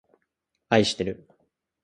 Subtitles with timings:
[0.69, 1.27] あいしてる